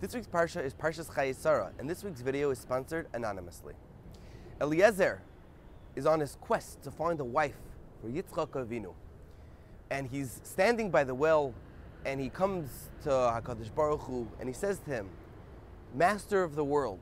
This 0.00 0.14
week's 0.14 0.28
Parsha 0.28 0.64
is 0.64 0.74
Parshas 0.74 1.10
Chayei 1.10 1.34
Sarah, 1.34 1.72
and 1.76 1.90
this 1.90 2.04
week's 2.04 2.20
video 2.20 2.52
is 2.52 2.60
sponsored 2.60 3.08
anonymously. 3.14 3.74
Eliezer 4.60 5.20
is 5.96 6.06
on 6.06 6.20
his 6.20 6.36
quest 6.40 6.80
to 6.82 6.92
find 6.92 7.18
a 7.18 7.24
wife 7.24 7.56
for 8.00 8.08
Yitzchak 8.08 8.50
Avinu. 8.50 8.94
And 9.90 10.06
he's 10.06 10.40
standing 10.44 10.92
by 10.92 11.02
the 11.02 11.16
well, 11.16 11.52
and 12.04 12.20
he 12.20 12.28
comes 12.28 12.90
to 13.02 13.08
HaKadosh 13.08 13.74
Baruch 13.74 14.02
Hu, 14.02 14.28
and 14.38 14.48
he 14.48 14.52
says 14.52 14.78
to 14.84 14.90
him, 14.92 15.08
Master 15.92 16.44
of 16.44 16.54
the 16.54 16.64
world, 16.64 17.00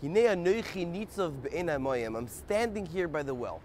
I'm 0.00 0.14
standing 2.28 2.86
here 2.86 3.08
by 3.08 3.24
the 3.24 3.34
well. 3.34 3.60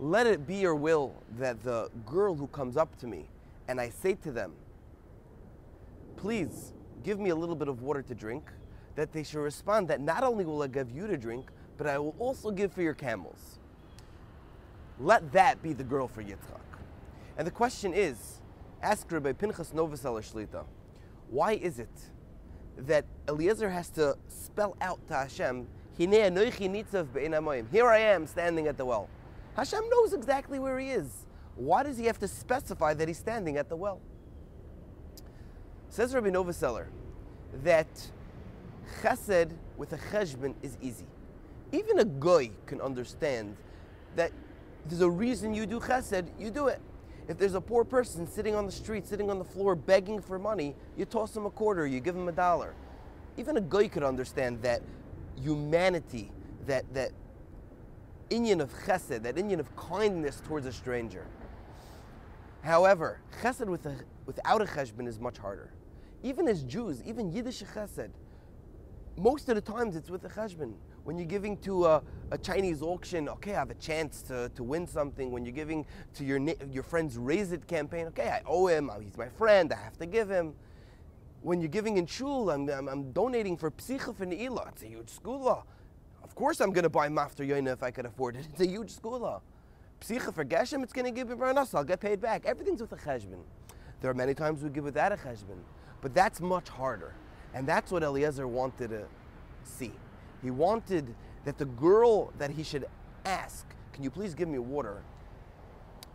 Let 0.00 0.26
it 0.26 0.48
be 0.48 0.56
your 0.56 0.74
will 0.74 1.14
that 1.38 1.62
the 1.62 1.92
girl 2.04 2.34
who 2.34 2.48
comes 2.48 2.76
up 2.76 2.98
to 2.98 3.06
me, 3.06 3.28
and 3.68 3.80
I 3.80 3.90
say 3.90 4.14
to 4.14 4.32
them, 4.32 4.52
Please, 6.16 6.72
give 7.06 7.20
me 7.20 7.30
a 7.30 7.36
little 7.36 7.54
bit 7.54 7.68
of 7.68 7.82
water 7.82 8.02
to 8.02 8.14
drink, 8.16 8.50
that 8.96 9.12
they 9.12 9.22
should 9.22 9.38
respond 9.38 9.86
that 9.86 10.00
not 10.00 10.24
only 10.24 10.44
will 10.44 10.60
I 10.60 10.66
give 10.66 10.90
you 10.90 11.06
to 11.06 11.16
drink, 11.16 11.50
but 11.78 11.86
I 11.86 11.98
will 11.98 12.16
also 12.18 12.50
give 12.50 12.72
for 12.72 12.82
your 12.82 12.94
camels. 12.94 13.60
Let 14.98 15.30
that 15.30 15.62
be 15.62 15.72
the 15.72 15.84
girl 15.84 16.08
for 16.08 16.20
Yitzchak. 16.20 16.66
And 17.38 17.46
the 17.46 17.52
question 17.52 17.94
is, 17.94 18.40
ask 18.82 19.10
Rabbi 19.12 19.32
Pinchas 19.34 19.70
Novoseller 19.70 20.20
Shlita, 20.20 20.64
why 21.30 21.52
is 21.52 21.78
it 21.78 22.10
that 22.76 23.04
Eliezer 23.28 23.70
has 23.70 23.88
to 23.90 24.16
spell 24.26 24.76
out 24.80 24.98
to 25.06 25.14
Hashem, 25.14 25.68
Here 25.96 27.86
I 27.86 27.98
am 27.98 28.26
standing 28.26 28.66
at 28.66 28.76
the 28.76 28.84
well. 28.84 29.08
Hashem 29.54 29.88
knows 29.88 30.12
exactly 30.12 30.58
where 30.58 30.78
he 30.80 30.90
is. 30.90 31.24
Why 31.54 31.84
does 31.84 31.98
he 31.98 32.06
have 32.06 32.18
to 32.18 32.26
specify 32.28 32.94
that 32.94 33.06
he's 33.06 33.18
standing 33.18 33.56
at 33.58 33.68
the 33.68 33.76
well? 33.76 34.00
Says 35.96 36.12
Rabbi 36.12 36.28
Novoseller 36.28 36.88
that 37.64 37.88
chesed 39.00 39.50
with 39.78 39.94
a 39.94 39.96
cheshbon 39.96 40.54
is 40.60 40.76
easy. 40.82 41.06
Even 41.72 42.00
a 42.00 42.04
goy 42.04 42.50
can 42.66 42.82
understand 42.82 43.56
that 44.14 44.30
there's 44.84 45.00
a 45.00 45.08
reason 45.08 45.54
you 45.54 45.64
do 45.64 45.80
chesed, 45.80 46.28
you 46.38 46.50
do 46.50 46.66
it. 46.66 46.82
If 47.28 47.38
there's 47.38 47.54
a 47.54 47.62
poor 47.62 47.82
person 47.82 48.26
sitting 48.26 48.54
on 48.54 48.66
the 48.66 48.72
street, 48.72 49.06
sitting 49.06 49.30
on 49.30 49.38
the 49.38 49.44
floor, 49.46 49.74
begging 49.74 50.20
for 50.20 50.38
money, 50.38 50.76
you 50.98 51.06
toss 51.06 51.34
him 51.34 51.46
a 51.46 51.50
quarter, 51.50 51.86
you 51.86 52.00
give 52.00 52.14
him 52.14 52.28
a 52.28 52.32
dollar. 52.32 52.74
Even 53.38 53.56
a 53.56 53.62
goy 53.62 53.88
could 53.88 54.02
understand 54.02 54.60
that 54.60 54.82
humanity, 55.40 56.30
that 56.66 56.84
that 56.92 57.12
inyan 58.28 58.60
of 58.60 58.70
chesed, 58.84 59.22
that 59.22 59.36
inyan 59.36 59.60
of 59.60 59.74
kindness 59.76 60.42
towards 60.46 60.66
a 60.66 60.72
stranger. 60.74 61.26
However, 62.60 63.20
chesed 63.40 63.66
with 63.66 63.86
a, 63.86 63.96
without 64.26 64.60
a 64.60 64.66
cheshbon 64.66 65.08
is 65.08 65.18
much 65.18 65.38
harder. 65.38 65.70
Even 66.26 66.48
as 66.48 66.64
Jews, 66.64 67.04
even 67.06 67.30
Yiddish 67.30 67.62
chesed, 67.62 68.10
most 69.16 69.48
of 69.48 69.54
the 69.54 69.60
times 69.60 69.94
it's 69.94 70.10
with 70.10 70.24
a 70.24 70.28
cheshbon. 70.28 70.74
When 71.04 71.16
you're 71.16 71.24
giving 71.24 71.56
to 71.58 71.86
a, 71.86 72.02
a, 72.32 72.38
Chinese 72.38 72.82
auction, 72.82 73.28
okay, 73.28 73.54
I 73.54 73.60
have 73.60 73.70
a 73.70 73.74
chance 73.74 74.22
to, 74.22 74.48
to 74.56 74.64
win 74.64 74.88
something. 74.88 75.30
When 75.30 75.44
you're 75.44 75.54
giving 75.54 75.86
to 76.14 76.24
your 76.24 76.40
your 76.68 76.82
friend's 76.82 77.16
Raise 77.16 77.52
It 77.52 77.68
campaign, 77.68 78.08
okay, 78.08 78.28
I 78.28 78.42
owe 78.44 78.66
him, 78.66 78.90
uh, 78.90 78.98
he's 78.98 79.16
my 79.16 79.28
friend, 79.28 79.72
I 79.72 79.76
have 79.76 79.96
to 79.98 80.06
give 80.06 80.28
him. 80.28 80.54
When 81.42 81.60
you're 81.60 81.68
giving 81.68 81.96
in 81.96 82.06
shul, 82.06 82.50
I'm, 82.50 82.68
I'm, 82.70 82.88
I'm 82.88 83.12
donating 83.12 83.56
for 83.56 83.70
psicha 83.70 84.12
for 84.12 84.26
ne'ilah. 84.26 84.66
It's 84.70 84.82
a 84.82 84.88
huge 84.88 85.12
sgula. 85.12 85.62
Of 86.24 86.34
course 86.34 86.60
I'm 86.60 86.72
going 86.72 86.82
to 86.82 86.90
buy 86.90 87.08
maftir 87.08 87.46
yoina 87.48 87.72
if 87.72 87.84
I 87.84 87.92
can 87.92 88.04
afford 88.04 88.34
it. 88.34 88.48
It's 88.50 88.60
a 88.62 88.66
huge 88.66 88.92
sgula. 88.96 89.42
Psicha 90.00 90.34
for 90.34 90.44
geshem, 90.44 90.82
it's 90.82 90.92
going 90.92 91.04
to 91.04 91.12
give 91.12 91.28
me 91.28 91.36
parnasa, 91.36 91.76
I'll 91.76 91.84
get 91.84 92.00
paid 92.00 92.20
back. 92.20 92.46
Everything's 92.46 92.80
with 92.80 92.90
a 92.90 92.96
cheshbon. 92.96 93.44
There 94.00 94.10
are 94.10 94.14
many 94.14 94.34
times 94.34 94.64
we 94.64 94.70
give 94.70 94.82
without 94.82 95.12
a 95.12 95.16
cheshbon. 95.16 95.62
But 96.00 96.14
that's 96.14 96.40
much 96.40 96.68
harder. 96.68 97.14
And 97.54 97.66
that's 97.66 97.90
what 97.90 98.02
Eliezer 98.02 98.46
wanted 98.46 98.90
to 98.90 99.04
see. 99.64 99.92
He 100.42 100.50
wanted 100.50 101.14
that 101.44 101.58
the 101.58 101.64
girl 101.64 102.32
that 102.38 102.50
he 102.50 102.62
should 102.62 102.86
ask, 103.24 103.66
Can 103.92 104.04
you 104.04 104.10
please 104.10 104.34
give 104.34 104.48
me 104.48 104.58
water? 104.58 105.02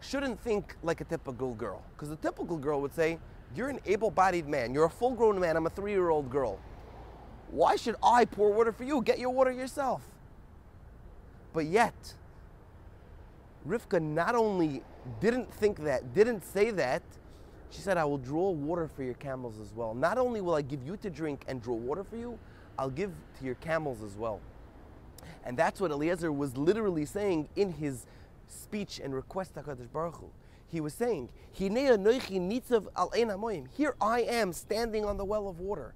shouldn't 0.03 0.41
think 0.41 0.75
like 0.81 1.00
a 1.00 1.03
typical 1.03 1.53
girl. 1.53 1.84
Because 1.96 2.09
the 2.09 2.16
typical 2.16 2.58
girl 2.58 2.81
would 2.81 2.94
say, 2.94 3.20
You're 3.56 3.70
an 3.70 3.80
able 3.86 4.12
bodied 4.12 4.47
man. 4.47 4.74
You're 4.74 4.86
a 4.86 4.90
full 4.90 5.12
grown 5.12 5.40
man. 5.40 5.58
I'm 5.58 5.66
a 5.66 5.70
three 5.70 5.91
year 5.91 6.09
old 6.09 6.30
girl. 6.30 6.59
Why 7.50 7.75
should 7.75 7.96
I 8.02 8.25
pour 8.25 8.52
water 8.52 8.72
for 8.72 8.84
you? 8.84 9.02
Get 9.02 9.20
your 9.20 9.31
water 9.31 9.52
yourself. 9.52 10.03
But 11.53 11.66
yet, 11.66 12.14
Rivka 13.68 14.02
not 14.02 14.36
only 14.36 14.84
didn't 15.20 15.53
think 15.53 15.84
that, 15.84 16.14
didn't 16.14 16.44
say 16.46 16.72
that, 16.72 17.03
she 17.72 17.80
said, 17.80 17.98
I 17.98 18.04
will 18.06 18.18
draw 18.18 18.52
water 18.52 18.88
for 18.88 19.04
your 19.04 19.14
camels 19.16 19.59
as 19.59 19.74
well. 19.74 19.94
Not 19.94 20.18
only 20.18 20.42
will 20.42 20.56
I 20.56 20.62
give 20.62 20.84
you 20.84 20.98
to 20.98 21.09
drink 21.09 21.46
and 21.48 21.62
draw 21.62 21.76
water 21.76 22.04
for 22.04 22.18
you, 22.18 22.38
I'll 22.78 22.90
give 22.90 23.12
to 23.40 23.46
your 23.46 23.56
camels 23.56 24.04
as 24.04 24.18
well. 24.18 24.42
And 25.46 25.58
that's 25.58 25.80
what 25.80 25.90
Eliezer 25.92 26.32
was 26.32 26.58
literally 26.58 27.06
saying 27.06 27.48
in 27.56 27.72
his 27.72 28.06
speech 28.48 29.00
and 29.02 29.16
request 29.16 29.54
to 29.54 29.62
HaKadosh 29.62 29.92
Baruch 29.92 30.16
Hu. 30.16 30.30
He 30.68 30.82
was 30.82 30.94
saying, 30.94 31.30
Here 31.52 31.72
I 34.02 34.22
am 34.22 34.53
standing 34.53 35.06
on 35.06 35.18
the 35.18 35.26
well 35.26 35.48
of 35.48 35.59
water. 35.59 35.94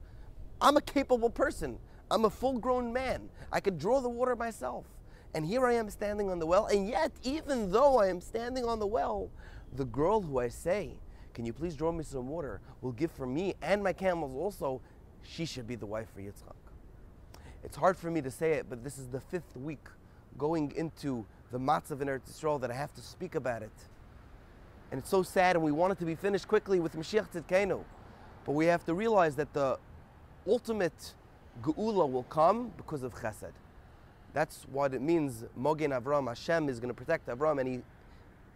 I'm 0.61 0.77
a 0.77 0.81
capable 0.81 1.29
person. 1.29 1.77
I'm 2.09 2.25
a 2.25 2.29
full 2.29 2.59
grown 2.59 2.93
man. 2.93 3.29
I 3.51 3.59
could 3.59 3.77
draw 3.77 3.99
the 3.99 4.09
water 4.09 4.35
myself. 4.35 4.85
And 5.33 5.45
here 5.45 5.65
I 5.65 5.73
am 5.73 5.89
standing 5.89 6.29
on 6.29 6.39
the 6.39 6.45
well. 6.45 6.67
And 6.67 6.87
yet, 6.87 7.11
even 7.23 7.71
though 7.71 7.99
I 7.99 8.07
am 8.07 8.21
standing 8.21 8.63
on 8.63 8.79
the 8.79 8.87
well, 8.87 9.29
the 9.73 9.85
girl 9.85 10.21
who 10.21 10.39
I 10.39 10.47
say 10.47 10.97
can 11.35 11.45
you 11.45 11.53
please 11.53 11.75
draw 11.75 11.91
me 11.91 12.03
some 12.03 12.29
water? 12.29 12.61
We'll 12.81 12.93
give 12.93 13.11
for 13.11 13.27
me 13.27 13.53
and 13.61 13.83
my 13.83 13.93
camels 13.93 14.33
also. 14.33 14.81
She 15.21 15.45
should 15.45 15.67
be 15.67 15.75
the 15.75 15.85
wife 15.85 16.07
for 16.15 16.21
Yitzchak. 16.21 16.55
It's 17.63 17.75
hard 17.75 17.97
for 17.97 18.09
me 18.09 18.21
to 18.21 18.31
say 18.31 18.53
it, 18.53 18.67
but 18.69 18.83
this 18.83 18.97
is 18.97 19.07
the 19.07 19.19
fifth 19.19 19.57
week 19.57 19.85
going 20.37 20.71
into 20.75 21.25
the 21.51 21.59
Matzav 21.59 22.01
in 22.01 22.07
Eretz 22.07 22.31
Yisrael 22.31 22.61
that 22.61 22.71
I 22.71 22.73
have 22.73 22.93
to 22.93 23.01
speak 23.01 23.35
about 23.35 23.63
it. 23.63 23.71
And 24.91 24.99
it's 24.99 25.09
so 25.09 25.23
sad, 25.23 25.55
and 25.55 25.65
we 25.65 25.71
want 25.71 25.91
it 25.91 25.99
to 25.99 26.05
be 26.05 26.15
finished 26.15 26.47
quickly 26.47 26.79
with 26.79 26.95
Mashiach 26.95 27.31
Tzidkenu. 27.31 27.83
But 28.45 28.51
we 28.53 28.67
have 28.67 28.85
to 28.85 28.93
realize 28.93 29.35
that 29.35 29.51
the 29.51 29.77
ultimate 30.47 31.15
Geula 31.63 32.09
will 32.09 32.23
come 32.23 32.71
because 32.77 33.03
of 33.03 33.13
Chesed. 33.15 33.51
That's 34.33 34.65
what 34.71 34.93
it 34.93 35.01
means. 35.01 35.43
Mogen 35.59 35.99
Avram, 35.99 36.27
Hashem 36.27 36.69
is 36.69 36.79
going 36.79 36.93
to 36.93 36.93
protect 36.93 37.27
Avram, 37.27 37.59
and 37.59 37.67
he 37.67 37.81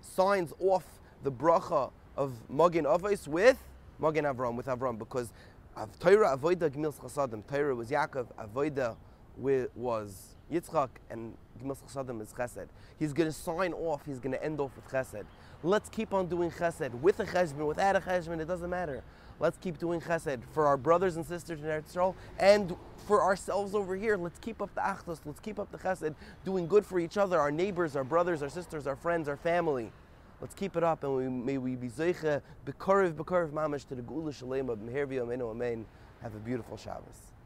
signs 0.02 0.54
off 0.60 0.86
the 1.24 1.32
bracha 1.32 1.92
of 2.20 2.34
Magen 2.50 2.84
Avos 2.84 3.30
with 3.30 3.58
Magen 3.98 4.26
Avram, 4.26 4.58
with 4.58 4.66
Avram, 4.66 5.00
because 5.00 5.32
of 5.78 5.98
Torah 6.00 6.38
Avoida 6.38 6.70
Gmil 6.70 6.94
Chasadim. 6.94 7.48
Torah 7.48 7.74
was 7.74 7.90
Yaakov, 7.90 8.28
Avoida 8.38 8.98
was 9.38 10.36
Yitzchak, 10.52 10.90
and 11.10 11.38
Gmil 11.64 11.78
Chasadim 11.78 12.22
is 12.22 12.34
Chesed. 12.34 12.68
He's 13.00 13.14
going 13.14 13.30
to 13.30 13.34
sign 13.34 13.72
off, 13.72 14.06
he's 14.06 14.20
going 14.20 14.34
to 14.34 14.44
end 14.44 14.60
off 14.60 14.76
with 14.76 14.90
Chesed. 14.90 15.24
Let's 15.64 15.88
keep 15.88 16.14
on 16.14 16.28
doing 16.28 16.52
Chesed, 16.52 16.94
with 17.00 17.22
a 17.22 17.26
Cheshbon, 17.26 17.66
without 17.66 17.96
a 17.96 18.02
Cheshbon, 18.02 18.42
it 18.42 18.50
doesn't 18.50 18.70
matter. 18.70 19.02
Let's 19.40 19.58
keep 19.58 19.78
doing 19.80 20.02
Chesed 20.02 20.42
for 20.52 20.68
our 20.68 20.76
brothers 20.76 21.16
and 21.16 21.26
sisters 21.26 21.62
in 21.62 21.68
Eretz 21.68 21.94
Yisrael, 21.94 22.16
and 22.38 22.76
for 23.08 23.24
ourselves 23.24 23.74
over 23.74 23.96
here. 23.96 24.18
Let's 24.18 24.40
keep 24.40 24.62
up 24.62 24.76
the 24.76 24.82
Achdus, 24.82 25.22
let's 25.24 25.40
keep 25.40 25.58
up 25.58 25.72
the 25.72 25.78
Chesed, 25.78 26.16
doing 26.44 26.68
good 26.68 26.86
for 26.86 27.00
each 27.00 27.16
other, 27.16 27.40
our 27.40 27.50
neighbors, 27.50 27.96
our 27.96 28.04
brothers, 28.04 28.44
our 28.44 28.50
sisters, 28.50 28.88
our 28.88 28.98
friends, 28.98 29.30
our 29.30 29.38
family. 29.38 29.94
Let's 30.42 30.56
keep 30.56 30.78
it 30.78 30.84
up 30.84 31.04
and 31.04 31.16
we, 31.16 31.28
may 31.28 31.58
we 31.58 31.76
be 31.76 31.90
zeicha 31.90 32.42
bekoriv 32.66 33.14
bekoriv 33.14 33.52
mamash 33.52 33.86
to 33.88 33.96
the 33.96 34.02
geula 34.02 34.32
shalema 34.32 34.78
b'meher 34.78 35.06
v'yomeinu 35.06 35.52
amen. 35.52 35.86
Have 36.22 36.36
a 36.36 36.40
beautiful 36.40 36.78
Shabbos. 36.78 37.39